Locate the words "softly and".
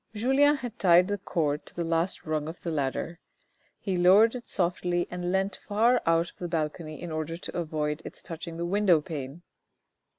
4.49-5.31